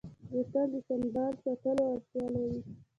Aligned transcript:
بوتل 0.29 0.67
د 0.73 0.75
سنبال 0.87 1.33
ساتلو 1.43 1.83
اړتیا 1.93 2.25
لري. 2.33 2.59